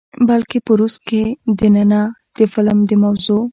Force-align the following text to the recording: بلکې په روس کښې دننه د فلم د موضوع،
بلکې 0.27 0.57
په 0.65 0.71
روس 0.79 0.95
کښې 1.07 1.23
دننه 1.59 2.01
د 2.37 2.39
فلم 2.53 2.77
د 2.89 2.91
موضوع، 3.03 3.41